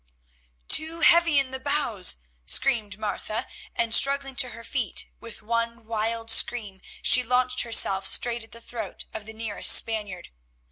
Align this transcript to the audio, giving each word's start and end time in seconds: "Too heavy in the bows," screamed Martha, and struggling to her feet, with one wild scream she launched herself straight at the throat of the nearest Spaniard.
"Too 0.67 1.01
heavy 1.01 1.37
in 1.37 1.51
the 1.51 1.59
bows," 1.59 2.17
screamed 2.43 2.97
Martha, 2.97 3.45
and 3.75 3.93
struggling 3.93 4.33
to 4.37 4.49
her 4.49 4.63
feet, 4.63 5.11
with 5.19 5.43
one 5.43 5.85
wild 5.85 6.31
scream 6.31 6.81
she 7.03 7.21
launched 7.21 7.61
herself 7.61 8.07
straight 8.07 8.43
at 8.43 8.51
the 8.51 8.61
throat 8.61 9.05
of 9.13 9.27
the 9.27 9.33
nearest 9.33 9.71
Spaniard. 9.71 10.29